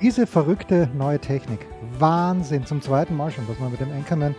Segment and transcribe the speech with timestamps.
[0.00, 1.66] Diese verrückte neue Technik.
[1.98, 2.64] Wahnsinn.
[2.64, 4.34] Zum zweiten Mal schon, dass man mit dem Anchorman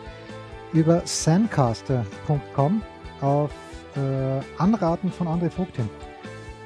[0.71, 2.81] über sandcaster.com
[3.19, 3.51] auf
[3.97, 5.89] äh, Anraten von André Vogt hin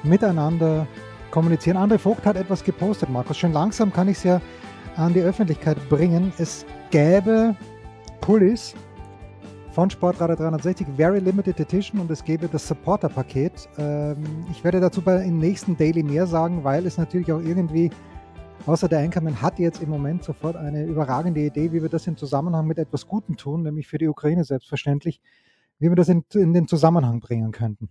[0.04, 0.86] miteinander
[1.32, 1.76] kommunizieren.
[1.76, 3.36] André Vogt hat etwas gepostet, Markus.
[3.36, 4.40] Schon langsam kann ich es ja
[4.96, 6.32] an die Öffentlichkeit bringen.
[6.38, 7.56] Es gäbe
[8.20, 8.74] Pullis
[9.72, 13.68] von Sportradar 360, Very Limited Edition und es gäbe das Supporter-Paket.
[13.76, 17.90] Ähm, ich werde dazu bei im nächsten Daily mehr sagen, weil es natürlich auch irgendwie
[18.66, 22.16] Außer der Anchorman hat jetzt im Moment sofort eine überragende Idee, wie wir das im
[22.16, 25.20] Zusammenhang mit etwas Gutem tun, nämlich für die Ukraine selbstverständlich,
[25.78, 27.90] wie wir das in, in den Zusammenhang bringen könnten.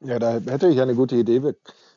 [0.00, 1.42] Ja, da hätte ich eine gute Idee.
[1.42, 1.54] Wir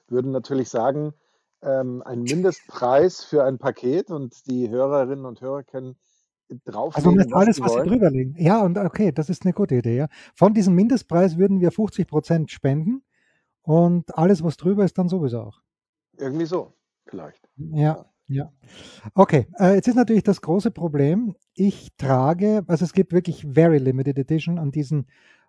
[0.08, 1.14] würden natürlich sagen,
[1.62, 5.98] ähm, ein Mindestpreis für ein Paket und die Hörerinnen und Hörer können
[6.64, 8.36] drauflegen, Also alles, was, was sie drüberlegen.
[8.38, 9.98] Ja, und okay, das ist eine gute Idee.
[9.98, 10.08] Ja.
[10.36, 13.04] Von diesem Mindestpreis würden wir 50 Prozent spenden
[13.64, 15.60] und alles, was drüber ist, dann sowieso auch.
[16.18, 16.77] Irgendwie so
[17.08, 17.48] vielleicht.
[17.56, 18.52] Ja, ja.
[19.16, 21.36] Okay, äh, jetzt ist natürlich das große Problem.
[21.54, 25.08] Ich trage, also es gibt wirklich Very Limited Edition an diesen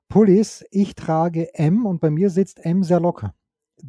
[0.08, 0.64] Pullis.
[0.70, 3.34] Ich trage M und bei mir sitzt M sehr locker.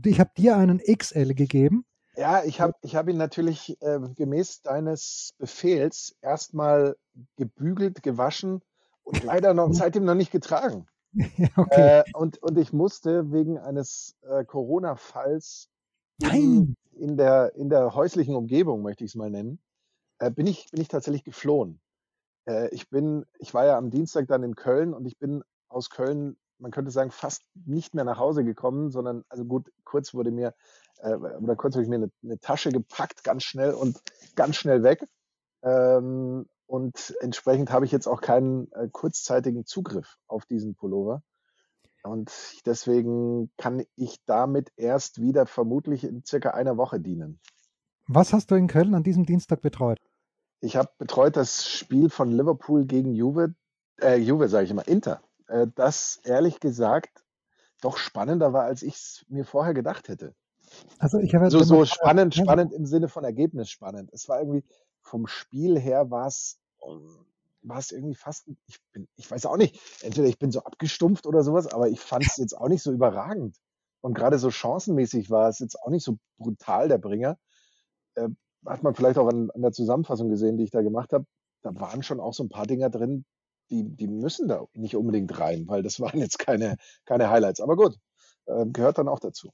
[0.06, 1.86] Ich habe dir einen XL gegeben.
[2.16, 6.98] Ja, ich habe ich hab ihn natürlich äh, gemäß deines Befehls erstmal
[7.38, 8.62] gebügelt, gewaschen
[9.04, 10.88] und leider noch seitdem noch nicht getragen.
[11.56, 12.00] okay.
[12.00, 15.70] Äh, und, und ich musste wegen eines äh, Corona-Falls
[16.22, 19.60] Nein in der, in der häuslichen Umgebung, möchte ich es mal nennen,
[20.20, 21.82] äh, bin, ich, bin ich tatsächlich geflohen.
[22.46, 25.90] Äh, ich bin, ich war ja am Dienstag dann in Köln und ich bin aus
[25.90, 30.32] Köln, man könnte sagen, fast nicht mehr nach Hause gekommen, sondern, also gut, kurz wurde
[30.32, 30.54] mir,
[30.98, 34.02] äh, oder kurz habe ich mir eine, eine, Tasche gepackt, ganz schnell und
[34.36, 35.06] ganz schnell weg.
[35.64, 41.24] Ähm, und entsprechend habe ich jetzt auch keinen äh, kurzzeitigen Zugriff auf diesen Pullover.
[42.04, 42.32] Und
[42.66, 47.40] deswegen kann ich damit erst wieder vermutlich in circa einer Woche dienen.
[48.08, 50.00] Was hast du in Köln an diesem Dienstag betreut?
[50.62, 53.54] Ich habe betreut das Spiel von Liverpool gegen Juve,
[54.02, 55.22] äh, Juve sage ich immer, Inter.
[55.48, 57.24] Äh, das ehrlich gesagt
[57.82, 60.36] doch spannender war, als ich es mir vorher gedacht hätte.
[60.98, 64.10] Also ich habe so, so spannend, spannend im Sinne von Ergebnis spannend.
[64.14, 64.64] Es war irgendwie
[65.02, 66.60] vom Spiel her war es
[67.62, 71.28] war es irgendwie fast, ich bin, ich weiß auch nicht, entweder ich bin so abgestumpft
[71.28, 73.58] oder sowas, aber ich fand es jetzt auch nicht so überragend.
[74.02, 77.38] Und gerade so chancenmäßig war es jetzt auch nicht so brutal, der Bringer.
[78.16, 78.30] Äh,
[78.66, 81.26] hat man vielleicht auch an, an, der Zusammenfassung gesehen, die ich da gemacht habe.
[81.62, 83.26] Da waren schon auch so ein paar Dinger drin,
[83.70, 87.62] die, die müssen da nicht unbedingt rein, weil das waren jetzt keine, keine Highlights.
[87.62, 87.98] Aber gut,
[88.46, 89.52] äh, gehört dann auch dazu.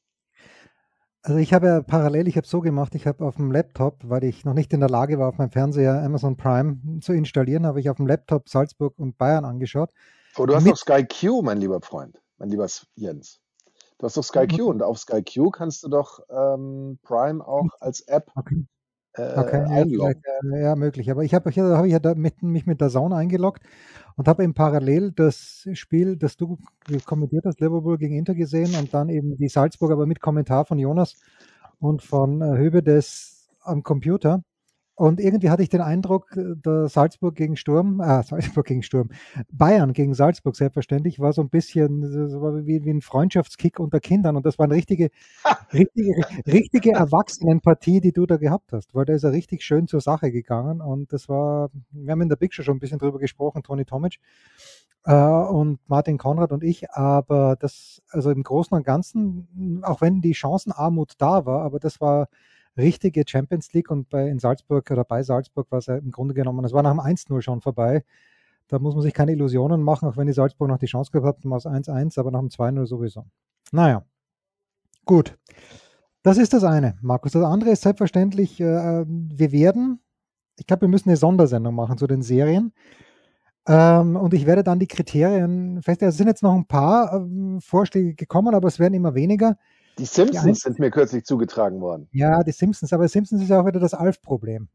[1.25, 4.23] Also ich habe ja parallel, ich habe so gemacht, ich habe auf dem Laptop, weil
[4.23, 7.79] ich noch nicht in der Lage war, auf meinem Fernseher Amazon Prime zu installieren, habe
[7.79, 9.89] ich auf dem Laptop Salzburg und Bayern angeschaut.
[10.37, 13.39] Oh, du hast doch Sky Q, mein lieber Freund, mein lieber Jens.
[13.97, 17.69] Du hast doch Sky Q und auf Sky Q kannst du doch ähm, Prime auch
[17.79, 18.63] als App okay.
[19.13, 20.21] Äh, okay, einloggen.
[20.51, 21.09] Ja, ja, möglich.
[21.09, 23.63] Aber ich habe hab ich ja da mit, mich mit der Sauna eingeloggt
[24.15, 26.57] und habe eben parallel das Spiel, das du
[27.05, 30.79] kommentiert hast, Liverpool gegen Inter gesehen und dann eben die Salzburg, aber mit Kommentar von
[30.79, 31.15] Jonas
[31.79, 34.43] und von äh, Höbe des am Computer.
[34.95, 39.09] Und irgendwie hatte ich den Eindruck, der Salzburg gegen Sturm, äh, Salzburg gegen Sturm,
[39.51, 44.37] Bayern gegen Salzburg selbstverständlich, war so ein bisschen so wie, wie ein Freundschaftskick unter Kindern.
[44.37, 45.09] Und das war eine richtige,
[45.73, 46.13] richtige,
[46.47, 50.31] richtige Erwachsenenpartie, die du da gehabt hast, weil da ist er richtig schön zur Sache
[50.31, 50.79] gegangen.
[50.79, 53.83] Und das war, wir haben in der Big Show schon ein bisschen drüber gesprochen, Toni
[53.83, 54.19] Tomic
[55.05, 60.21] äh, und Martin Konrad und ich, aber das, also im Großen und Ganzen, auch wenn
[60.21, 62.27] die Chancenarmut da war, aber das war
[62.77, 66.33] richtige Champions League und bei, in Salzburg oder bei Salzburg war es ja im Grunde
[66.33, 68.03] genommen, es war nach dem 1-0 schon vorbei.
[68.67, 71.45] Da muss man sich keine Illusionen machen, auch wenn die Salzburg noch die Chance gehabt
[71.45, 73.25] war es 1-1, aber nach dem 2-0 sowieso.
[73.71, 74.03] Naja,
[75.05, 75.37] gut.
[76.23, 77.33] Das ist das eine, Markus.
[77.33, 79.99] Das andere ist selbstverständlich, äh, wir werden,
[80.57, 82.73] ich glaube, wir müssen eine Sondersendung machen zu den Serien.
[83.67, 86.09] Ähm, und ich werde dann die Kriterien feststellen.
[86.09, 89.57] Es sind jetzt noch ein paar ähm, Vorschläge gekommen, aber es werden immer weniger.
[89.97, 92.07] Die Simpsons sind mir kürzlich zugetragen worden.
[92.11, 94.67] Ja, die Simpsons, aber Simpsons ist ja auch wieder das Alf-Problem.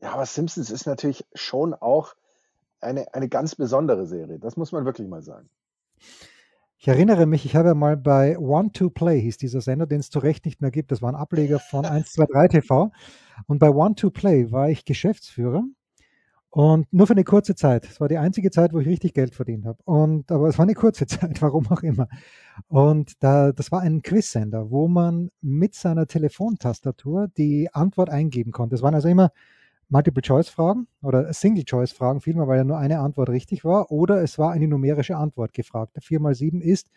[0.00, 2.14] Ja, aber Simpsons ist natürlich schon auch
[2.80, 4.38] eine, eine ganz besondere Serie.
[4.38, 5.50] Das muss man wirklich mal sagen.
[6.78, 10.00] Ich erinnere mich, ich habe ja mal bei One to Play, hieß dieser Sender, den
[10.00, 10.90] es zu Recht nicht mehr gibt.
[10.90, 12.90] Das war ein Ableger von 123 TV.
[13.46, 15.64] Und bei One to Play war ich Geschäftsführer.
[16.50, 17.88] Und nur für eine kurze Zeit.
[17.88, 19.78] Es war die einzige Zeit, wo ich richtig Geld verdient habe.
[19.84, 22.08] Und, aber es war eine kurze Zeit, warum auch immer.
[22.68, 28.74] Und da, das war ein Quizsender, wo man mit seiner Telefontastatur die Antwort eingeben konnte.
[28.74, 29.30] Es waren also immer
[29.90, 33.92] Multiple-Choice-Fragen oder Single-Choice-Fragen, vielmehr, weil ja nur eine Antwort richtig war.
[33.92, 35.98] Oder es war eine numerische Antwort gefragt.
[36.00, 36.90] 4 mal 7 ist,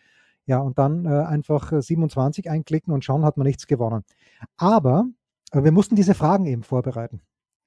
[0.46, 4.04] ja, und dann äh, einfach 27 einklicken und schauen, hat man nichts gewonnen.
[4.56, 5.06] Aber
[5.52, 7.20] äh, wir mussten diese Fragen eben vorbereiten.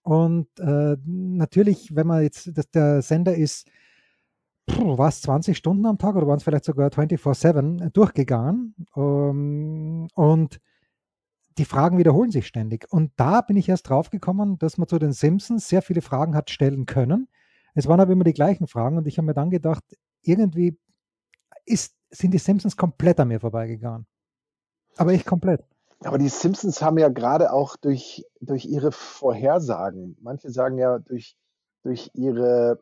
[0.08, 3.68] Und äh, natürlich, wenn man jetzt, dass der Sender ist,
[4.68, 8.74] war es 20 Stunden am Tag oder waren es vielleicht sogar 24-7 durchgegangen.
[8.96, 10.62] Ähm, und
[11.58, 12.88] die Fragen wiederholen sich ständig.
[12.90, 16.36] Und da bin ich erst drauf gekommen, dass man zu den Simpsons sehr viele Fragen
[16.36, 17.28] hat stellen können.
[17.74, 19.84] Es waren aber immer die gleichen Fragen und ich habe mir dann gedacht,
[20.22, 20.80] irgendwie
[21.66, 24.08] ist, sind die Simpsons komplett an mir vorbeigegangen.
[24.96, 25.66] Aber ich komplett.
[26.04, 31.36] Aber die Simpsons haben ja gerade auch durch, durch ihre Vorhersagen, manche sagen ja durch,
[31.84, 32.80] durch ihre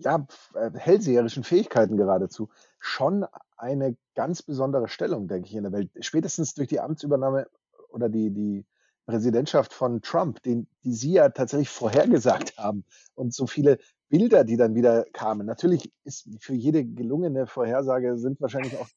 [0.00, 3.26] ja, äh, hellseherischen Fähigkeiten geradezu, schon
[3.56, 5.90] eine ganz besondere Stellung, denke ich, in der Welt.
[6.00, 7.48] Spätestens durch die Amtsübernahme
[7.88, 8.66] oder die, die
[9.06, 12.84] Präsidentschaft von Trump, den, die Sie ja tatsächlich vorhergesagt haben
[13.14, 13.78] und so viele
[14.08, 15.46] Bilder, die dann wieder kamen.
[15.46, 18.88] Natürlich ist für jede gelungene Vorhersage sind wahrscheinlich auch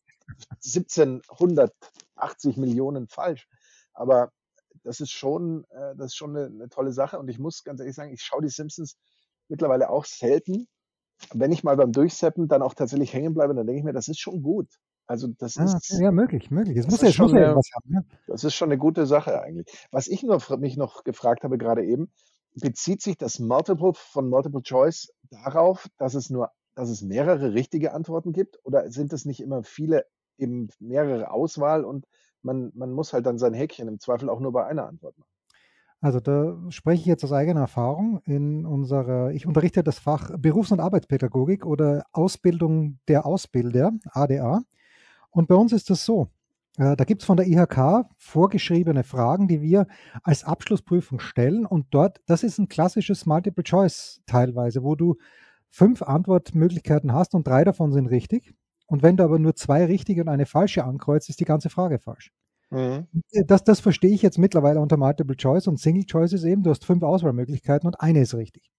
[2.22, 3.48] 1780 Millionen falsch.
[3.94, 4.32] Aber
[4.84, 7.20] das ist schon, äh, das ist schon eine, eine tolle Sache.
[7.20, 8.98] Und ich muss ganz ehrlich sagen, ich schaue die Simpsons
[9.48, 10.68] mittlerweile auch selten.
[11.34, 14.08] Wenn ich mal beim Durchseppen dann auch tatsächlich hängen bleibe, dann denke ich mir, das
[14.08, 14.70] ist schon gut.
[15.06, 16.78] Also das ah, ist ja möglich, möglich.
[16.78, 18.02] Es muss ja schon eine, haben, ja?
[18.28, 19.88] Das ist schon eine gute Sache eigentlich.
[19.92, 22.12] Was ich nur mich noch gefragt habe gerade eben,
[22.54, 27.94] bezieht sich das Multiple von Multiple Choice darauf, dass es nur, dass es mehrere richtige
[27.94, 30.06] Antworten gibt, oder sind es nicht immer viele
[30.40, 32.06] eben mehrere Auswahl und
[32.42, 35.30] man, man muss halt dann sein Häkchen im Zweifel auch nur bei einer Antwort machen.
[36.02, 40.72] Also da spreche ich jetzt aus eigener Erfahrung in unserer, ich unterrichte das Fach Berufs-
[40.72, 44.62] und Arbeitspädagogik oder Ausbildung der Ausbilder, ADA.
[45.30, 46.30] Und bei uns ist das so.
[46.78, 49.88] Äh, da gibt es von der IHK vorgeschriebene Fragen, die wir
[50.24, 51.66] als Abschlussprüfung stellen.
[51.66, 55.18] Und dort, das ist ein klassisches Multiple Choice teilweise, wo du
[55.70, 58.56] fünf Antwortmöglichkeiten hast und drei davon sind richtig.
[58.90, 62.00] Und wenn du aber nur zwei richtige und eine falsche ankreuzt, ist die ganze Frage
[62.00, 62.32] falsch.
[62.72, 63.08] Mhm.
[63.32, 66.64] Äh, das, das verstehe ich jetzt mittlerweile unter Multiple Choice und Single Choice ist eben,
[66.64, 68.72] du hast fünf Auswahlmöglichkeiten und eine ist richtig.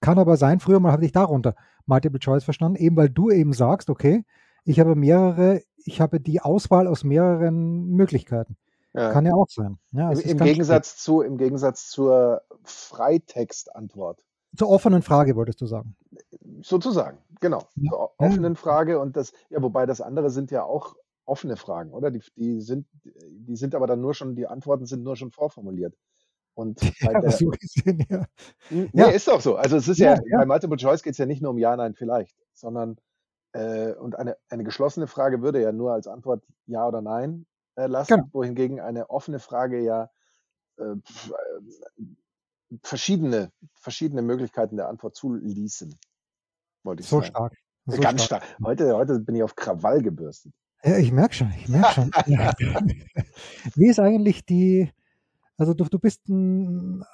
[0.00, 1.54] Kann aber sein, früher mal habe ich darunter
[1.86, 4.24] Multiple Choice verstanden, eben weil du eben sagst, okay,
[4.64, 8.56] ich habe mehrere, ich habe die Auswahl aus mehreren Möglichkeiten.
[8.92, 9.10] Ja.
[9.10, 9.78] Kann ja auch sein.
[9.92, 14.22] Ja, Im, im Gegensatz zu, Im Gegensatz zur Freitextantwort.
[14.56, 15.96] Zur offenen Frage wolltest du sagen.
[16.60, 17.68] Sozusagen, genau.
[17.76, 17.90] Ja.
[17.90, 22.10] Zur offenen Frage und das, ja, wobei das andere sind ja auch offene Fragen, oder?
[22.10, 25.96] Die, die, sind, die sind aber dann nur schon, die Antworten sind nur schon vorformuliert.
[26.54, 28.26] Und ja, der, so gesehen, ja.
[28.68, 29.08] Nee, ja.
[29.08, 29.56] ist doch so.
[29.56, 31.76] Also es ist ja, ja bei Multiple Choice geht es ja nicht nur um Ja,
[31.76, 32.98] Nein, vielleicht, sondern
[33.52, 37.46] äh, und eine, eine geschlossene Frage würde ja nur als Antwort Ja oder Nein
[37.76, 38.28] äh, lassen, genau.
[38.32, 40.10] wohingegen eine offene Frage ja
[40.78, 40.96] äh, äh
[42.82, 45.98] verschiedene, verschiedene Möglichkeiten der Antwort zuließen.
[46.82, 47.30] Wollte ich so sagen.
[47.30, 47.52] stark.
[47.86, 48.44] So Ganz stark.
[48.44, 48.58] stark.
[48.64, 50.52] Heute, heute bin ich auf Krawall gebürstet.
[50.84, 52.10] Ja, ich merke schon, ich merke schon.
[53.74, 54.90] Wie ist eigentlich die,
[55.58, 57.04] also du, du bist ein,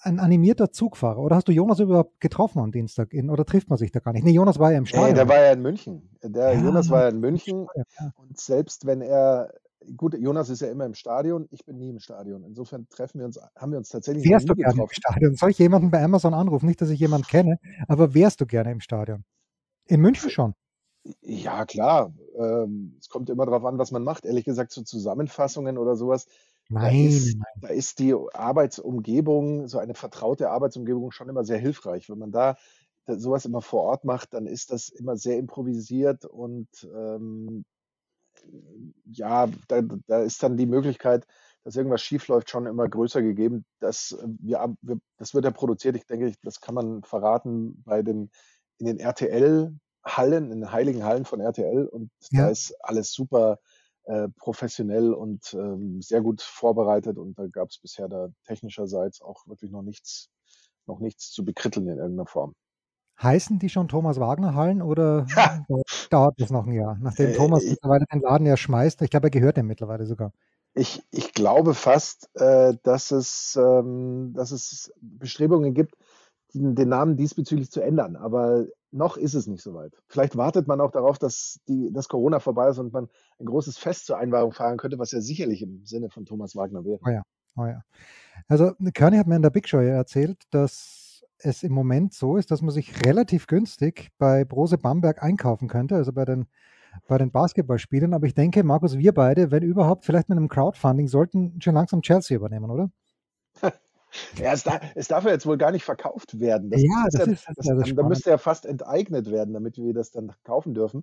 [0.00, 3.78] ein animierter Zugfahrer oder hast du Jonas überhaupt getroffen am Dienstag in, oder trifft man
[3.78, 4.24] sich da gar nicht?
[4.24, 5.08] Nee, Jonas war ja im Stadion.
[5.08, 6.10] Nee, der war ja in München.
[6.22, 8.12] Der ja, Jonas war ja in München ja.
[8.16, 9.52] und selbst wenn er
[9.96, 12.44] gut, Jonas ist ja immer im Stadion, ich bin nie im Stadion.
[12.44, 14.82] Insofern treffen wir uns, haben wir uns tatsächlich wärst du gerne.
[14.82, 15.34] Im Stadion?
[15.36, 16.66] Soll ich jemanden bei Amazon anrufen?
[16.66, 19.24] Nicht, dass ich jemanden kenne, aber wärst du gerne im Stadion?
[19.86, 20.54] In München schon.
[21.20, 22.14] Ja, klar.
[22.38, 24.24] Ähm, es kommt immer darauf an, was man macht.
[24.24, 26.26] Ehrlich gesagt, so Zusammenfassungen oder sowas.
[26.70, 27.60] Nein, da ist, nein.
[27.60, 32.08] da ist die Arbeitsumgebung, so eine vertraute Arbeitsumgebung schon immer sehr hilfreich.
[32.08, 32.56] Wenn man da
[33.06, 37.64] sowas immer vor Ort macht, dann ist das immer sehr improvisiert und ähm,
[39.06, 41.26] ja, da, da ist dann die Möglichkeit,
[41.64, 43.64] dass irgendwas schiefläuft, schon immer größer gegeben.
[43.80, 44.76] Das, äh, wir,
[45.16, 48.30] das wird ja produziert, ich denke, das kann man verraten bei den,
[48.78, 52.42] in den RTL-Hallen, in den heiligen Hallen von RTL und ja.
[52.42, 53.58] da ist alles super
[54.04, 59.46] äh, professionell und ähm, sehr gut vorbereitet und da gab es bisher da technischerseits auch
[59.46, 60.28] wirklich noch nichts,
[60.86, 62.54] noch nichts zu bekritteln in irgendeiner Form.
[63.22, 65.64] Heißen die schon Thomas Wagner Hallen oder ja.
[66.10, 66.98] dauert das noch ein Jahr?
[67.00, 69.02] Nachdem äh, Thomas mittlerweile den Laden ja schmeißt.
[69.02, 70.32] Ich glaube, er gehört dem mittlerweile sogar.
[70.74, 75.94] Ich, ich glaube fast, äh, dass, es, ähm, dass es Bestrebungen gibt,
[76.52, 78.16] den, den, Namen diesbezüglich zu ändern.
[78.16, 79.92] Aber noch ist es nicht soweit.
[80.08, 83.78] Vielleicht wartet man auch darauf, dass, die, dass Corona vorbei ist und man ein großes
[83.78, 86.98] Fest zur Einweihung feiern könnte, was ja sicherlich im Sinne von Thomas Wagner wäre.
[87.04, 87.22] Oh ja,
[87.56, 87.82] oh ja.
[88.48, 91.03] Also Kearney hat mir in der Big Show ja erzählt, dass
[91.44, 95.96] es im Moment so ist, dass man sich relativ günstig bei Brose Bamberg einkaufen könnte,
[95.96, 96.46] also bei den,
[97.06, 98.14] bei den Basketballspielern.
[98.14, 102.02] Aber ich denke, Markus, wir beide, wenn überhaupt, vielleicht mit einem Crowdfunding, sollten schon langsam
[102.02, 102.90] Chelsea übernehmen, oder?
[104.36, 106.70] Ja, es, darf, es darf ja jetzt wohl gar nicht verkauft werden.
[106.70, 109.92] Das ja, das, ist, das, das, das da müsste ja fast enteignet werden, damit wir
[109.92, 111.02] das dann kaufen dürfen.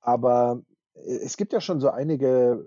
[0.00, 0.62] Aber
[0.94, 2.64] äh, es gibt ja schon so einige,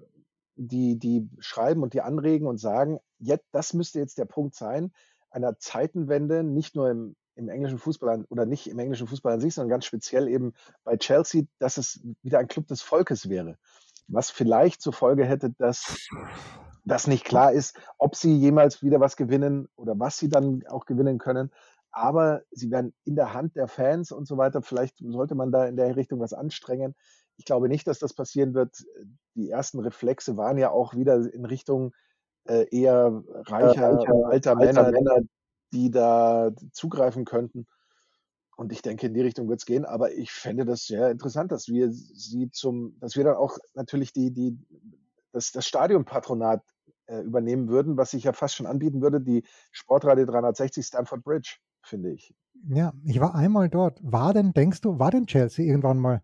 [0.55, 4.91] die, die schreiben und die anregen und sagen, jetzt, das müsste jetzt der Punkt sein,
[5.31, 9.53] einer Zeitenwende, nicht nur im, im englischen Fußball oder nicht im englischen Fußball an sich,
[9.53, 13.57] sondern ganz speziell eben bei Chelsea, dass es wieder ein Club des Volkes wäre.
[14.07, 16.09] Was vielleicht zur Folge hätte, dass
[16.83, 20.85] das nicht klar ist, ob sie jemals wieder was gewinnen oder was sie dann auch
[20.85, 21.51] gewinnen können.
[21.91, 24.61] Aber sie werden in der Hand der Fans und so weiter.
[24.61, 26.95] Vielleicht sollte man da in der Richtung was anstrengen.
[27.37, 28.83] Ich glaube nicht, dass das passieren wird.
[29.35, 31.93] Die ersten Reflexe waren ja auch wieder in Richtung
[32.45, 35.17] äh, eher reicher, reicher alter, Männer, Männer,
[35.73, 37.67] die da zugreifen könnten.
[38.57, 39.85] Und ich denke, in die Richtung wird es gehen.
[39.85, 44.13] Aber ich fände das sehr interessant, dass wir sie zum, dass wir dann auch natürlich
[44.13, 44.57] die, die,
[45.31, 46.61] das, das Stadionpatronat
[47.07, 51.57] äh, übernehmen würden, was sich ja fast schon anbieten würde, die Sportradio 360 Stamford Bridge,
[51.81, 52.33] finde ich.
[52.67, 53.99] Ja, ich war einmal dort.
[54.03, 56.21] War denn, denkst du, war denn Chelsea irgendwann mal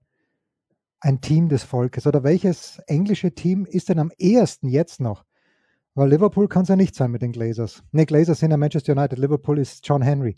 [1.00, 2.05] ein Team des Volkes?
[2.05, 5.25] Oder welches englische Team ist denn am ehesten jetzt noch?
[5.98, 7.82] Weil Liverpool kann es ja nicht sein mit den Glazers.
[7.92, 10.36] Ne, Glazers sind ja Manchester United, Liverpool ist John Henry.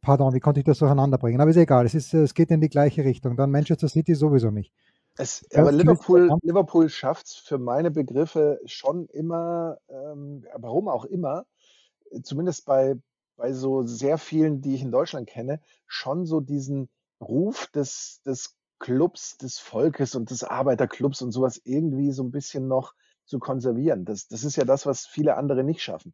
[0.00, 1.40] Pardon, wie konnte ich das durcheinander bringen?
[1.40, 3.36] Aber ist egal, es, ist, es geht in die gleiche Richtung.
[3.36, 4.72] Dann Manchester City sowieso nicht.
[5.16, 11.44] Es, aber Liverpool, Liverpool schafft es für meine Begriffe schon immer, ähm, warum auch immer,
[12.22, 12.94] zumindest bei,
[13.36, 16.88] bei so sehr vielen, die ich in Deutschland kenne, schon so diesen
[17.20, 22.68] Ruf des, des Clubs, des Volkes und des Arbeiterclubs und sowas irgendwie so ein bisschen
[22.68, 22.94] noch
[23.30, 24.04] zu konservieren.
[24.04, 26.12] Das, das ist ja das, was viele andere nicht schaffen.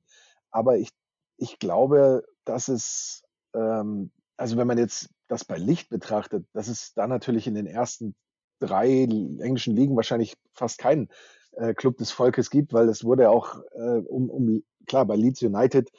[0.51, 0.91] Aber ich,
[1.39, 6.93] ich glaube, dass es, ähm, also wenn man jetzt das bei Licht betrachtet, dass es
[6.95, 8.15] da natürlich in den ersten
[8.61, 11.09] drei englischen Ligen wahrscheinlich fast keinen
[11.53, 15.43] äh, Club des Volkes gibt, weil es wurde auch äh, um, um, klar, bei Leeds
[15.43, 15.91] United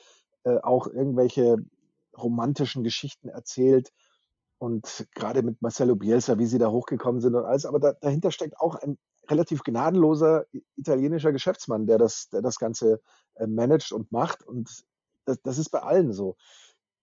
[0.44, 1.58] äh, auch irgendwelche
[2.18, 3.92] romantischen Geschichten erzählt
[4.60, 8.32] und gerade mit Marcelo Bielsa, wie sie da hochgekommen sind und alles, aber da, dahinter
[8.32, 8.98] steckt auch ein
[9.30, 13.02] relativ gnadenloser italienischer Geschäftsmann, der das, der das Ganze
[13.36, 14.86] äh, managt und macht und
[15.26, 16.36] das, das ist bei allen so.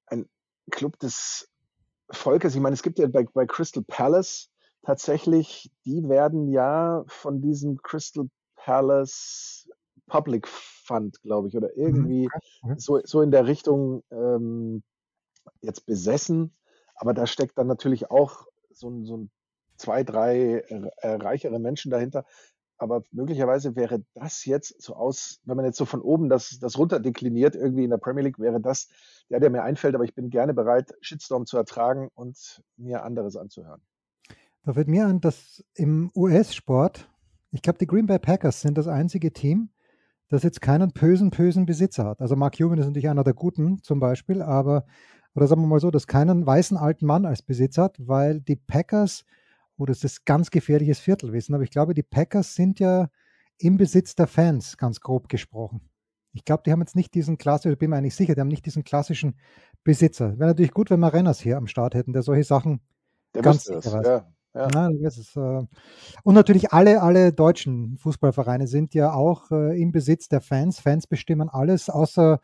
[0.06, 0.28] Ein
[0.70, 1.50] Club des
[2.10, 4.50] Volkes, ich meine, es gibt ja bei, bei Crystal Palace
[4.82, 9.68] tatsächlich, die werden ja von diesem Crystal Palace
[10.06, 12.28] Public Fund, glaube ich, oder mhm, irgendwie
[12.62, 12.78] mhm.
[12.78, 14.82] so, so in der Richtung ähm,
[15.60, 16.54] jetzt besessen.
[16.96, 19.30] Aber da steckt dann natürlich auch so ein, so ein
[19.76, 20.64] zwei, drei
[20.98, 22.24] äh, reichere Menschen dahinter.
[22.76, 26.76] Aber möglicherweise wäre das jetzt so aus, wenn man jetzt so von oben das, das
[26.76, 28.88] runterdekliniert, irgendwie in der Premier League, wäre das
[29.30, 29.94] der, der mir einfällt.
[29.94, 33.80] Aber ich bin gerne bereit, Shitstorm zu ertragen und mir anderes anzuhören.
[34.64, 37.08] Da fällt mir ein, dass im US-Sport,
[37.52, 39.70] ich glaube, die Green Bay Packers sind das einzige Team,
[40.28, 42.20] das jetzt keinen bösen, bösen Besitzer hat.
[42.20, 44.86] Also Mark Cuban ist natürlich einer der Guten zum Beispiel, aber,
[45.34, 48.56] oder sagen wir mal so, dass keinen weißen alten Mann als Besitzer hat, weil die
[48.56, 49.24] Packers,
[49.76, 53.08] oh, das ist ganz gefährliches Viertelwissen, aber ich glaube, die Packers sind ja
[53.58, 55.80] im Besitz der Fans, ganz grob gesprochen.
[56.32, 58.48] Ich glaube, die haben jetzt nicht diesen klassischen, ich bin mir eigentlich sicher, die haben
[58.48, 59.36] nicht diesen klassischen
[59.84, 60.38] Besitzer.
[60.38, 62.80] Wäre natürlich gut, wenn wir Renners hier am Start hätten, der solche Sachen
[63.34, 64.06] der ganz sicher weiß.
[64.06, 64.26] Ja.
[64.54, 64.68] Ja.
[64.72, 65.62] Ja, ist, äh,
[66.22, 70.78] und natürlich alle, alle deutschen Fußballvereine sind ja auch äh, im Besitz der Fans.
[70.78, 72.40] Fans bestimmen alles, außer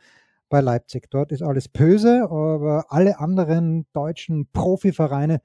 [0.48, 1.08] bei Leipzig.
[1.10, 5.40] Dort ist alles böse, aber alle anderen deutschen Profivereine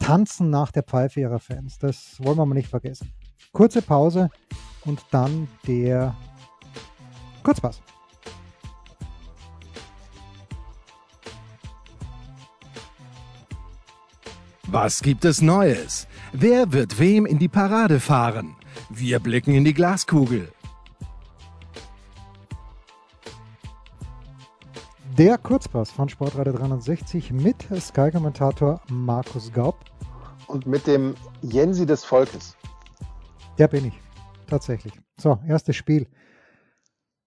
[0.00, 1.78] tanzen nach der Pfeife ihrer Fans.
[1.78, 3.12] Das wollen wir mal nicht vergessen.
[3.52, 4.30] Kurze Pause
[4.84, 6.16] und dann der
[7.44, 7.80] Kurzpass.
[14.66, 16.06] Was gibt es Neues?
[16.32, 18.54] Wer wird wem in die Parade fahren?
[18.88, 20.52] Wir blicken in die Glaskugel.
[25.18, 29.89] Der Kurzpass von Sportradio 360 mit Sky-Kommentator Markus Gaub.
[30.50, 32.56] Und mit dem Jensi des Volkes.
[33.56, 34.00] Der bin ich,
[34.48, 34.92] tatsächlich.
[35.16, 36.08] So, erstes Spiel.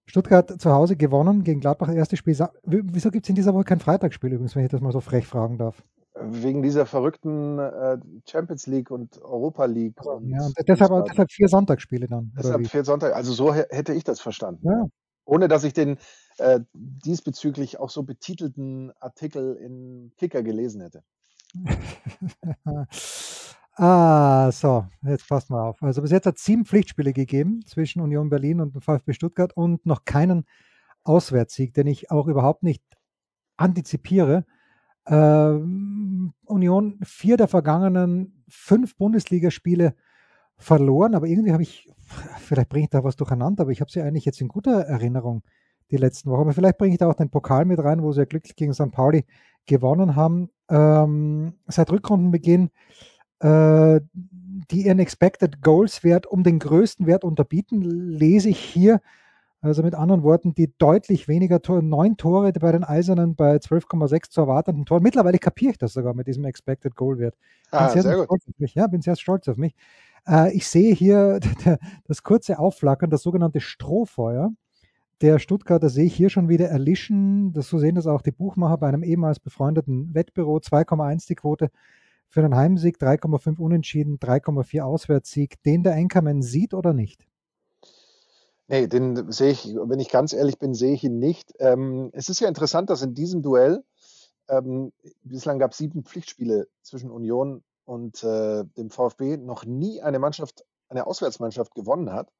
[0.04, 1.88] Stuttgart zu Hause gewonnen gegen Gladbach.
[1.88, 2.36] Erstes Spiel.
[2.64, 5.26] Wieso gibt es in dieser Woche kein Freitagsspiel übrigens, wenn ich das mal so frech
[5.26, 5.82] fragen darf?
[6.16, 10.04] wegen dieser verrückten äh, Champions League und Europa League.
[10.06, 12.32] Und ja, und deshalb, deshalb vier Sonntagsspiele dann.
[12.38, 14.64] Deshalb vier Sonntag, also so hätte ich das verstanden.
[14.64, 14.86] Ja.
[15.24, 15.98] Ohne dass ich den
[16.38, 21.02] äh, diesbezüglich auch so betitelten Artikel in Kicker gelesen hätte.
[23.76, 25.82] ah, so, jetzt passt mal auf.
[25.82, 29.56] Also bis jetzt hat es sieben Pflichtspiele gegeben zwischen Union Berlin und dem VfB Stuttgart
[29.56, 30.46] und noch keinen
[31.04, 32.82] Auswärtssieg, den ich auch überhaupt nicht
[33.56, 34.44] antizipiere
[35.08, 39.94] Ähm, Union vier der vergangenen fünf Bundesligaspiele
[40.56, 41.90] verloren, aber irgendwie habe ich,
[42.40, 45.42] vielleicht bringe ich da was durcheinander, aber ich habe sie eigentlich jetzt in guter Erinnerung
[45.90, 46.42] die letzten Wochen.
[46.42, 48.74] Aber vielleicht bringe ich da auch den Pokal mit rein, wo sie ja glücklich gegen
[48.74, 48.90] St.
[48.90, 49.24] Pauli
[49.66, 50.50] gewonnen haben.
[50.68, 52.70] Ähm, seit Rückrundenbeginn
[53.40, 54.00] äh,
[54.70, 59.00] die ihren Expected Goals Wert um den größten Wert unterbieten, lese ich hier.
[59.60, 64.30] Also mit anderen Worten, die deutlich weniger Tore, neun Tore bei den Eisernen bei 12,6
[64.30, 65.02] zu erwartenden Toren.
[65.02, 67.34] Mittlerweile kapiere ich das sogar mit diesem Expected Goal Wert.
[67.70, 68.40] Ah, bin sehr, sehr gut.
[68.74, 69.74] Ja, bin sehr stolz auf mich.
[70.28, 71.40] Äh, ich sehe hier
[72.04, 74.52] das kurze Aufflackern, das sogenannte Strohfeuer
[75.20, 77.52] der Stuttgarter sehe ich hier schon wieder erlischen.
[77.52, 80.56] Das, so sehen das auch die Buchmacher bei einem ehemals befreundeten Wettbüro.
[80.56, 81.70] 2,1 die Quote
[82.28, 85.62] für einen Heimsieg, 3,5 Unentschieden, 3,4 Auswärtssieg.
[85.62, 87.26] Den der Enkermann sieht oder nicht?
[88.66, 91.52] Nee, den sehe ich, wenn ich ganz ehrlich bin, sehe ich ihn nicht.
[91.58, 93.84] Ähm, es ist ja interessant, dass in diesem Duell,
[94.48, 94.92] ähm,
[95.22, 100.64] bislang gab es sieben Pflichtspiele zwischen Union und äh, dem VfB, noch nie eine Mannschaft,
[100.88, 102.32] eine Auswärtsmannschaft gewonnen hat.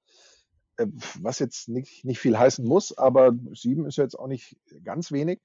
[0.77, 0.87] Äh,
[1.21, 5.41] was jetzt nicht, nicht viel heißen muss, aber sieben ist jetzt auch nicht ganz wenig.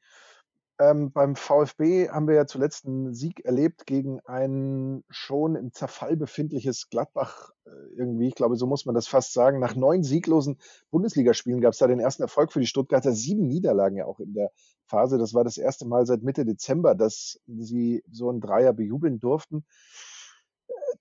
[0.81, 6.15] Ähm, beim VfB haben wir ja zuletzt einen Sieg erlebt gegen ein schon im Zerfall
[6.15, 8.29] befindliches Gladbach äh, irgendwie.
[8.29, 9.59] Ich glaube, so muss man das fast sagen.
[9.59, 10.57] Nach neun sieglosen
[10.89, 13.11] Bundesligaspielen gab es da den ersten Erfolg für die Stuttgarter.
[13.11, 14.51] Sieben Niederlagen ja auch in der
[14.85, 15.17] Phase.
[15.17, 19.65] Das war das erste Mal seit Mitte Dezember, dass sie so einen Dreier bejubeln durften.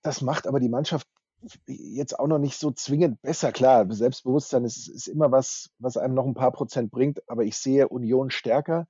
[0.01, 1.07] Das macht aber die Mannschaft
[1.65, 3.51] jetzt auch noch nicht so zwingend besser.
[3.51, 7.57] Klar, Selbstbewusstsein ist, ist immer was, was einem noch ein paar Prozent bringt, aber ich
[7.57, 8.87] sehe Union stärker.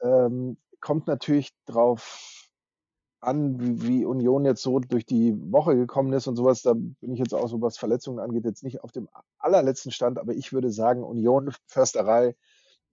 [0.00, 2.46] Ähm, kommt natürlich drauf
[3.20, 6.62] an, wie, wie, Union jetzt so durch die Woche gekommen ist und sowas.
[6.62, 10.18] Da bin ich jetzt auch so, was Verletzungen angeht, jetzt nicht auf dem allerletzten Stand,
[10.18, 12.36] aber ich würde sagen, Union Försterei,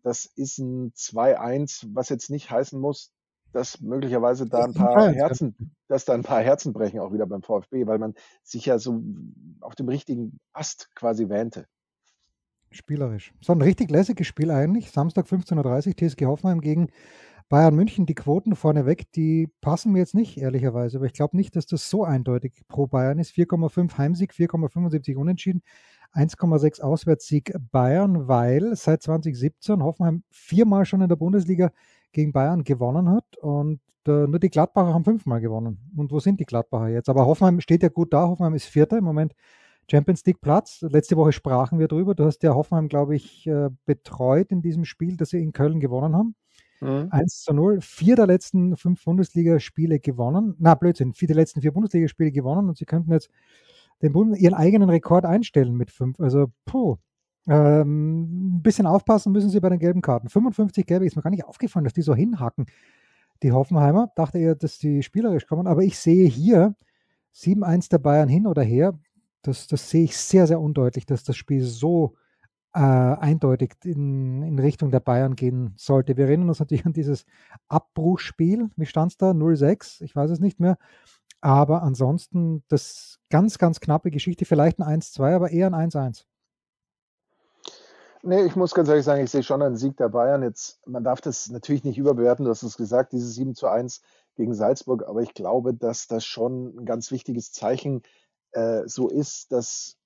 [0.01, 3.13] das ist ein 2-1, was jetzt nicht heißen muss,
[3.53, 5.55] dass möglicherweise da ein paar Herzen,
[5.87, 9.01] dass da ein paar Herzen brechen auch wieder beim VfB, weil man sich ja so
[9.61, 11.65] auf dem richtigen Ast quasi wähnte.
[12.71, 13.33] Spielerisch.
[13.39, 14.91] So ein richtig lässiges Spiel eigentlich.
[14.91, 16.87] Samstag 15.30 Uhr TSG Hoffenheim gegen
[17.47, 18.07] Bayern München.
[18.07, 20.97] Die Quoten vorneweg, die passen mir jetzt nicht, ehrlicherweise.
[20.97, 23.33] Aber ich glaube nicht, dass das so eindeutig pro Bayern ist.
[23.35, 25.61] 4,5 Heimsieg, 4,75 Unentschieden,
[26.13, 31.71] 1,6 Auswärtssieg Bayern, weil seit 2017 Hoffenheim viermal schon in der Bundesliga
[32.13, 35.79] gegen Bayern gewonnen hat und äh, nur die Gladbacher haben fünfmal gewonnen.
[35.95, 37.09] Und wo sind die Gladbacher jetzt?
[37.09, 38.27] Aber Hoffenheim steht ja gut da.
[38.27, 39.33] Hoffenheim ist Vierter im Moment.
[39.89, 40.81] Champions League Platz.
[40.81, 42.15] Letzte Woche sprachen wir drüber.
[42.15, 45.79] Du hast ja Hoffenheim, glaube ich, äh, betreut in diesem Spiel, das sie in Köln
[45.79, 46.35] gewonnen haben.
[46.81, 47.07] Mhm.
[47.11, 47.81] 1 zu 0.
[47.81, 50.55] Vier der letzten fünf Bundesligaspiele gewonnen.
[50.59, 51.13] Na, Blödsinn.
[51.13, 53.29] Vier der letzten vier Bundesligaspiele gewonnen und sie könnten jetzt
[54.01, 56.19] den Bund ihren eigenen Rekord einstellen mit fünf.
[56.19, 56.97] Also, puh,
[57.47, 60.29] ähm, ein bisschen aufpassen müssen sie bei den gelben Karten.
[60.29, 62.65] 55 gelbe ist mir gar nicht aufgefallen, dass die so hinhacken.
[63.41, 66.75] Die Hoffenheimer, dachte eher, dass die spielerisch kommen, aber ich sehe hier
[67.35, 68.97] 7-1 der Bayern hin oder her.
[69.41, 72.15] Das, das sehe ich sehr, sehr undeutlich, dass das Spiel so
[72.73, 76.15] äh, eindeutig in, in Richtung der Bayern gehen sollte.
[76.15, 77.25] Wir erinnern uns natürlich an dieses
[77.67, 78.69] Abbruchspiel.
[78.75, 79.31] Wie stand es da?
[79.31, 80.01] 0-6?
[80.03, 80.77] Ich weiß es nicht mehr.
[81.41, 84.45] Aber ansonsten das ganz, ganz knappe Geschichte.
[84.45, 86.25] Vielleicht ein 1-2, aber eher ein 1-1.
[88.25, 90.43] Nee, ich muss ganz ehrlich sagen, ich sehe schon einen Sieg der Bayern.
[90.43, 94.01] Jetzt, man darf das natürlich nicht überbewerten, du hast es gesagt, dieses 7 zu 1
[94.35, 98.01] gegen Salzburg, aber ich glaube, dass das schon ein ganz wichtiges Zeichen
[98.53, 99.97] äh, so ist, dass,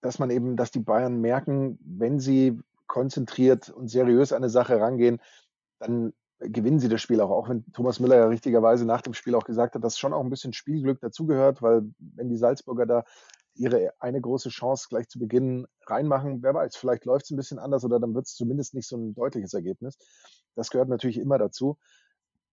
[0.00, 4.80] dass man eben, dass die Bayern merken, wenn sie konzentriert und seriös an eine Sache
[4.80, 5.20] rangehen,
[5.78, 9.34] dann gewinnen sie das Spiel auch, auch wenn Thomas Müller ja richtigerweise nach dem Spiel
[9.34, 13.04] auch gesagt hat, dass schon auch ein bisschen Spielglück dazugehört, weil wenn die Salzburger da
[13.56, 16.42] ihre eine große Chance gleich zu Beginn reinmachen.
[16.42, 18.96] Wer weiß, vielleicht läuft es ein bisschen anders oder dann wird es zumindest nicht so
[18.96, 19.98] ein deutliches Ergebnis.
[20.54, 21.78] Das gehört natürlich immer dazu.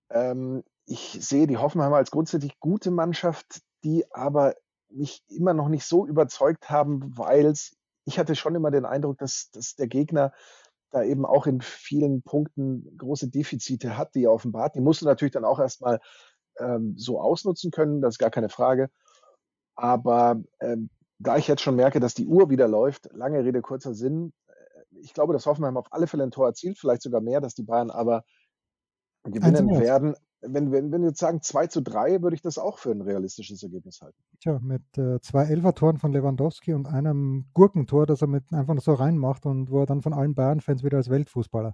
[0.10, 4.56] Ähm, ich sehe die Hoffenheimer als grundsätzlich gute Mannschaft, die aber
[4.90, 7.54] mich immer noch nicht so überzeugt haben, weil
[8.06, 10.34] ich hatte schon immer den Eindruck, dass, dass der Gegner
[10.92, 14.76] da eben auch in vielen Punkten große Defizite hat, die er offenbart.
[14.76, 16.00] Die musst du natürlich dann auch erstmal
[16.60, 18.92] ähm, so ausnutzen können, das ist gar keine Frage.
[19.76, 23.94] Aber ähm, da ich jetzt schon merke, dass die Uhr wieder läuft, lange Rede, kurzer
[23.94, 24.54] Sinn, äh,
[25.02, 27.64] ich glaube, dass Hoffenheim auf alle Fälle ein Tor erzielt, vielleicht sogar mehr, dass die
[27.64, 28.24] Bayern aber
[29.24, 30.16] gewinnen werden.
[30.46, 33.00] Wenn, wenn, wenn wir jetzt sagen 2 zu 3, würde ich das auch für ein
[33.00, 34.22] realistisches Ergebnis halten.
[34.42, 38.94] Tja, mit äh, zwei Elfertoren von Lewandowski und einem Gurkentor, das er mit einfach so
[38.94, 41.74] reinmacht und wo er dann von allen Bayern-Fans wieder als Weltfußballer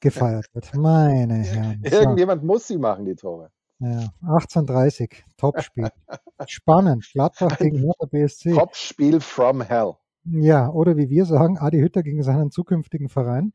[0.00, 0.74] gefeiert wird.
[0.74, 1.82] Meine Herren.
[1.84, 3.50] Irgendjemand muss sie machen, die Tore.
[3.80, 5.88] Ja, 1830, Topspiel.
[6.46, 7.08] Spannend.
[7.12, 8.52] Gladbach gegen Hertha BSC.
[8.52, 9.94] Topspiel from hell.
[10.24, 13.54] Ja, oder wie wir sagen, Adi Hütter gegen seinen zukünftigen Verein.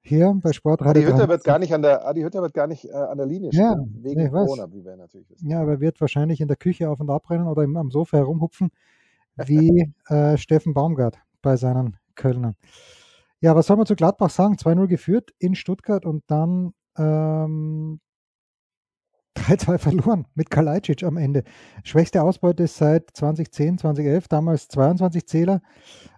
[0.00, 1.02] hier bei Sportradio.
[1.02, 3.26] Adi Hütter wird gar nicht an der, Adi Hütter wird gar nicht äh, an der
[3.26, 5.50] Linie stehen, ja, wegen nee, Corona, wie wir natürlich wissen.
[5.50, 7.90] Ja, aber er wird wahrscheinlich in der Küche auf und ab rennen oder im, am
[7.90, 8.70] Sofa herumhupfen,
[9.36, 12.54] wie äh, Steffen Baumgart bei seinen Kölnern.
[13.40, 14.54] Ja, was soll man zu Gladbach sagen?
[14.54, 18.00] 2-0 geführt in Stuttgart und dann ähm,
[19.36, 21.44] 3-2 verloren mit Kalajdzic am Ende.
[21.84, 25.62] Schwächste Ausbeute seit 2010, 2011, damals 22 Zähler.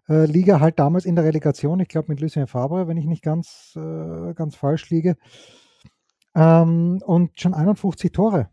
[0.09, 3.23] Äh, Liga halt damals in der Relegation, ich glaube mit Lucien Fabre, wenn ich nicht
[3.23, 5.17] ganz, äh, ganz falsch liege.
[6.35, 8.49] Ähm, und schon 51 Tore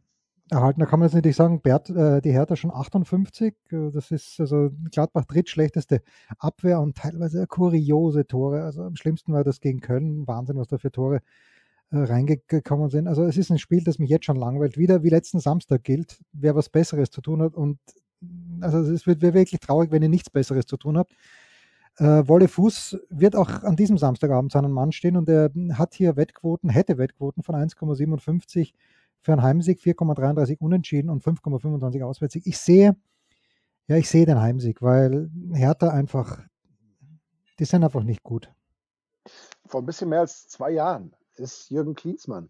[0.49, 0.79] erhalten.
[0.79, 3.55] Da kann man jetzt natürlich sagen, Bert, äh, die Hertha schon 58.
[3.71, 6.01] Äh, das ist also Gladbach drittschlechteste
[6.37, 8.63] Abwehr und teilweise kuriose Tore.
[8.63, 10.27] Also am schlimmsten war das gegen Köln.
[10.27, 11.21] Wahnsinn, was da für Tore
[11.91, 13.07] reingekommen sind.
[13.07, 14.77] Also es ist ein Spiel, das mich jetzt schon langweilt.
[14.77, 17.53] Wieder wie letzten Samstag gilt, wer was Besseres zu tun hat.
[17.53, 17.79] Und
[18.61, 21.13] also es wird wirklich traurig, wenn ihr nichts Besseres zu tun habt.
[21.97, 26.17] Äh, Wolle Fuß wird auch an diesem Samstagabend seinen Mann stehen und er hat hier
[26.17, 28.73] Wettquoten, hätte Wettquoten von 1,57
[29.21, 32.45] für einen Heimsieg, 4,33 Unentschieden und 5,25 Auswärtssieg.
[32.45, 32.97] Ich sehe,
[33.87, 36.41] ja, ich sehe den Heimsieg, weil Hertha einfach,
[37.59, 38.51] die sind einfach nicht gut.
[39.65, 42.49] Vor ein bisschen mehr als zwei Jahren ist Jürgen Klinsmann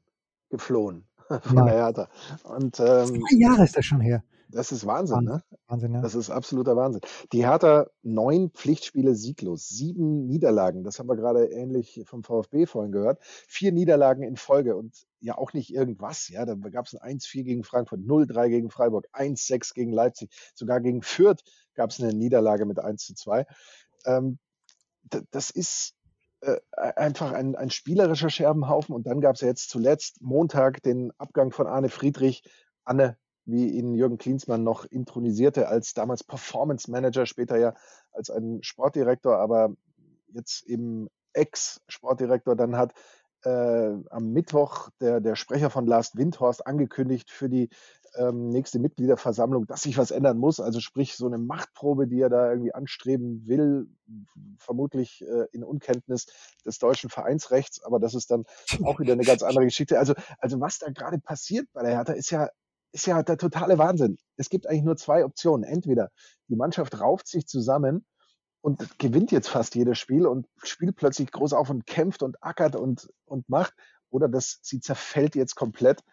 [0.49, 1.07] geflohen
[1.41, 1.65] von ja.
[1.65, 2.09] der Hertha.
[2.43, 4.23] Und, ähm, Zwei Jahre ist das schon her.
[4.49, 5.43] Das ist Wahnsinn, Wahnsinn, ne?
[5.67, 6.01] Wahnsinn, ja.
[6.01, 7.01] Das ist absoluter Wahnsinn.
[7.33, 10.83] Die Hertha neun Pflichtspiele sieglos, sieben Niederlagen.
[10.83, 13.19] Das haben wir gerade ähnlich vom VfB vorhin gehört.
[13.47, 16.29] Vier Niederlagen in Folge und ja auch nicht irgendwas.
[16.29, 20.79] Ja, da gab es ein 1-4 gegen Frankfurt, 0-3 gegen Freiburg, 1-6 gegen Leipzig, sogar
[20.79, 21.43] gegen Fürth
[21.73, 23.45] gab es eine Niederlage mit 1 zu 2.
[24.05, 24.37] Ähm,
[25.31, 25.95] das ist
[26.45, 26.59] äh,
[26.95, 28.93] einfach ein, ein spielerischer Scherbenhaufen.
[28.93, 32.43] Und dann gab es ja jetzt zuletzt Montag den Abgang von Arne Friedrich.
[32.83, 37.73] Anne, wie ihn Jürgen Klinsmann noch intronisierte, als damals Performance Manager, später ja
[38.11, 39.73] als ein Sportdirektor, aber
[40.27, 42.93] jetzt eben Ex-Sportdirektor, dann hat
[43.43, 47.69] äh, am Mittwoch der, der Sprecher von Last Windhorst angekündigt für die
[48.17, 50.59] ähm, nächste Mitgliederversammlung, dass sich was ändern muss.
[50.59, 53.87] Also sprich so eine Machtprobe, die er da irgendwie anstreben will,
[54.57, 56.27] vermutlich äh, in Unkenntnis
[56.65, 57.83] des deutschen Vereinsrechts.
[57.83, 58.45] Aber das ist dann
[58.83, 59.99] auch wieder eine ganz andere Geschichte.
[59.99, 62.49] Also, also was da gerade passiert bei der Hertha ist ja
[62.91, 64.17] ist ja der totale Wahnsinn.
[64.37, 65.65] Es gibt eigentlich nur zwei Optionen.
[65.65, 66.11] Entweder
[66.47, 68.05] die Mannschaft rauft sich zusammen
[68.61, 72.77] und gewinnt jetzt fast jedes Spiel und spielt plötzlich groß auf und kämpft und ackert
[72.77, 73.73] und, und macht,
[74.09, 76.03] oder das, sie zerfällt jetzt komplett.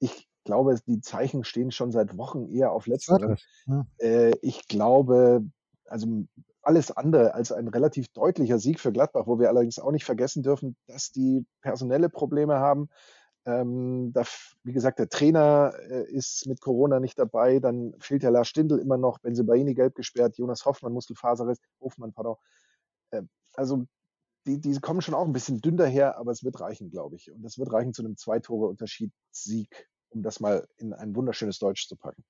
[0.00, 3.42] Ich glaube, die Zeichen stehen schon seit Wochen eher auf letzteres.
[3.66, 3.86] Ja.
[3.98, 5.44] Äh, ich glaube,
[5.86, 6.26] also
[6.62, 10.42] alles andere als ein relativ deutlicher Sieg für Gladbach, wo wir allerdings auch nicht vergessen
[10.42, 12.88] dürfen, dass die personelle Probleme haben.
[13.44, 14.22] Ähm, da,
[14.62, 17.58] wie gesagt, der Trainer äh, ist mit Corona nicht dabei.
[17.58, 22.36] Dann fehlt ja Lars Stindl immer noch, Benzebaini gelb gesperrt, Jonas Hoffmann Muskelfaserriss, Hofmann, pardon.
[23.10, 23.22] Äh,
[23.54, 23.84] also
[24.46, 27.32] die, die kommen schon auch ein bisschen dünn daher, aber es wird reichen, glaube ich.
[27.32, 31.96] Und es wird reichen zu einem Zwei-Tore-Unterschied-Sieg um das mal in ein wunderschönes Deutsch zu
[31.96, 32.24] packen.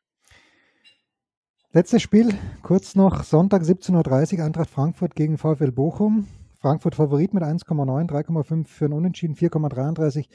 [1.72, 6.28] Letztes Spiel, kurz noch, Sonntag 17.30 Uhr, Eintracht Frankfurt gegen VfL Bochum.
[6.58, 10.28] Frankfurt Favorit mit 1,9, 3,5 für einen Unentschieden, 4,33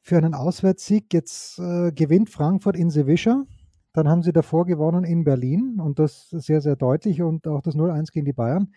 [0.00, 1.12] für einen Auswärtssieg.
[1.12, 3.44] Jetzt äh, gewinnt Frankfurt in Sevischa.
[3.92, 7.74] Dann haben sie davor gewonnen in Berlin und das sehr, sehr deutlich und auch das
[7.74, 8.72] 0-1 gegen die Bayern.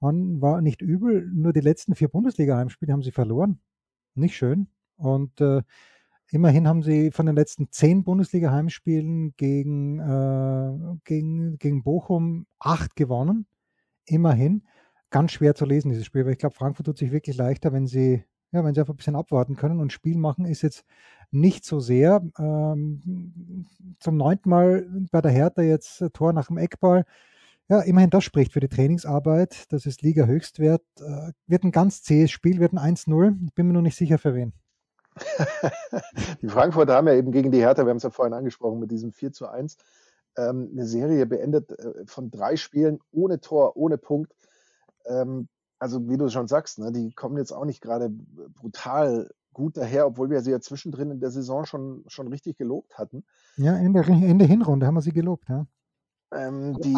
[0.00, 3.58] War nicht übel, nur die letzten vier Bundesliga-Heimspiele haben sie verloren.
[4.14, 4.68] Nicht schön.
[4.96, 5.62] Und äh,
[6.30, 13.46] Immerhin haben sie von den letzten zehn Bundesliga-Heimspielen gegen, äh, gegen, gegen Bochum acht gewonnen.
[14.04, 14.64] Immerhin.
[15.10, 17.86] Ganz schwer zu lesen, dieses Spiel, weil ich glaube, Frankfurt tut sich wirklich leichter, wenn
[17.86, 19.80] sie, ja, wenn sie einfach ein bisschen abwarten können.
[19.80, 20.84] Und Spiel machen ist jetzt
[21.30, 22.22] nicht so sehr.
[22.38, 23.64] Ähm,
[23.98, 27.06] zum neunten Mal bei der Hertha jetzt Tor nach dem Eckball.
[27.70, 29.64] Ja, immerhin das spricht für die Trainingsarbeit.
[29.72, 30.82] Das ist Liga-Höchstwert.
[31.00, 33.46] Äh, wird ein ganz zähes Spiel, wird ein 1-0.
[33.46, 34.52] Ich bin mir noch nicht sicher für wen.
[36.42, 38.90] die Frankfurter haben ja eben gegen die Hertha, wir haben es ja vorhin angesprochen, mit
[38.90, 39.76] diesem 4 zu 1
[40.36, 44.34] ähm, eine Serie beendet äh, von drei Spielen ohne Tor, ohne Punkt.
[45.06, 49.76] Ähm, also wie du schon sagst, ne, die kommen jetzt auch nicht gerade brutal gut
[49.76, 53.24] daher, obwohl wir sie ja zwischendrin in der Saison schon, schon richtig gelobt hatten.
[53.56, 55.66] Ja, in der, in der Hinrunde haben wir sie gelobt, ja.
[56.30, 56.94] Ähm, die,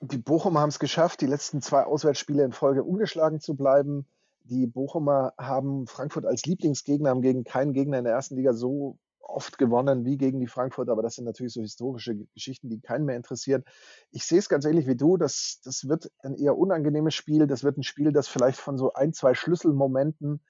[0.00, 4.06] die Bochumer haben es geschafft, die letzten zwei Auswärtsspiele in Folge ungeschlagen zu bleiben
[4.44, 8.98] die Bochumer haben Frankfurt als Lieblingsgegner, haben gegen keinen Gegner in der ersten Liga so
[9.20, 13.04] oft gewonnen wie gegen die Frankfurt, aber das sind natürlich so historische Geschichten, die keinen
[13.04, 13.64] mehr interessieren.
[14.10, 17.64] Ich sehe es ganz ähnlich wie du, das, das wird ein eher unangenehmes Spiel, das
[17.64, 20.40] wird ein Spiel, das vielleicht von so ein, zwei Schlüsselmomenten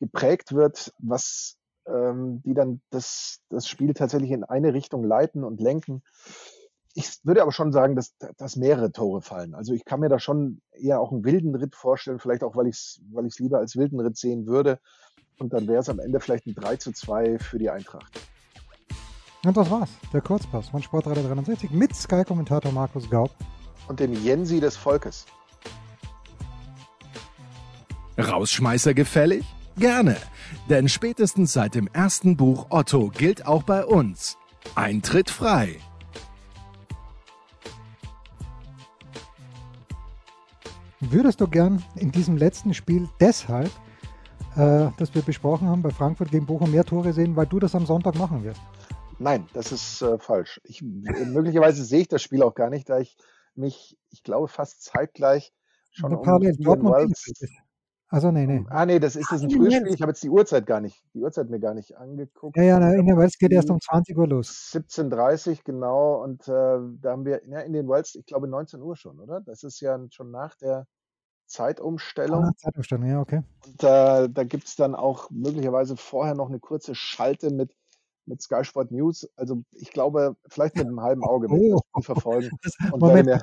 [0.00, 5.60] geprägt wird, was ähm, die dann das, das Spiel tatsächlich in eine Richtung leiten und
[5.60, 6.02] lenken.
[6.94, 9.54] Ich würde aber schon sagen, dass, dass mehrere Tore fallen.
[9.54, 12.66] Also ich kann mir da schon eher auch einen wilden Ritt vorstellen, vielleicht auch, weil
[12.66, 14.78] ich es weil ich's lieber als wilden Ritt sehen würde.
[15.38, 18.12] Und dann wäre es am Ende vielleicht ein 3 zu 2 für die Eintracht.
[19.44, 19.90] Und das war's.
[20.12, 23.30] Der Kurzpass von Sportradar 63 mit Sky-Kommentator Markus Gaub.
[23.88, 25.26] Und dem Jensi des Volkes.
[28.18, 29.44] Rausschmeißer gefällig?
[29.76, 30.16] Gerne.
[30.68, 34.36] Denn spätestens seit dem ersten Buch Otto gilt auch bei uns.
[34.74, 35.80] Eintritt frei.
[41.10, 43.70] Würdest du gern in diesem letzten Spiel deshalb,
[44.56, 47.74] äh, das wir besprochen haben, bei Frankfurt gegen Bochum mehr Tore sehen, weil du das
[47.74, 48.60] am Sonntag machen wirst?
[49.18, 50.60] Nein, das ist äh, falsch.
[50.62, 53.16] Ich, möglicherweise sehe ich das Spiel auch gar nicht, da ich
[53.56, 55.52] mich, ich glaube, fast zeitgleich
[55.90, 57.12] schon um parallel Dortmund
[58.12, 58.62] also nee, nee.
[58.68, 59.86] Ah nee, das ist das ein Frühspiel.
[59.94, 62.58] Ich habe jetzt die Uhrzeit gar nicht, die Uhrzeit mir gar nicht angeguckt.
[62.58, 64.70] Ja, ja, in der Wels geht erst um 20 Uhr los.
[64.70, 66.22] 17.30 genau.
[66.22, 66.52] Und äh,
[67.00, 69.40] da haben wir ja, in den Wels, ich glaube 19 Uhr schon, oder?
[69.40, 70.86] Das ist ja schon nach der
[71.52, 72.44] Zeitumstellung.
[72.44, 73.42] Ah, Zeitumstellung, ja, okay.
[73.66, 77.74] Und äh, da gibt es dann auch möglicherweise vorher noch eine kurze Schalte mit
[78.24, 79.28] mit Sky Sport News.
[79.36, 81.80] Also ich glaube, vielleicht mit einem halben Auge oh.
[81.94, 82.50] das verfolgen.
[82.96, 83.42] Moment,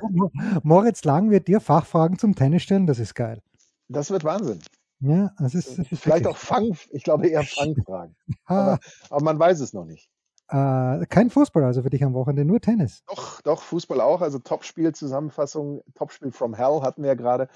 [0.62, 3.42] Moritz Lang wird dir Fachfragen zum Tennis stellen, das ist geil.
[3.88, 4.60] Das wird Wahnsinn.
[5.00, 6.26] Ja, das ist, das ist vielleicht wirklich.
[6.26, 8.16] auch Fang, ich glaube eher Fangfragen.
[8.44, 10.10] aber, aber man weiß es noch nicht.
[10.50, 13.04] Äh, kein Fußball also für dich am Wochenende, nur Tennis.
[13.06, 14.20] Doch, doch, Fußball auch.
[14.20, 17.48] Also Topspiel-Zusammenfassung, Topspiel from Hell hatten wir ja gerade.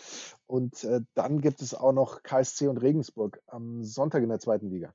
[0.47, 4.71] Und äh, dann gibt es auch noch KSC und Regensburg am Sonntag in der zweiten
[4.71, 4.95] Liga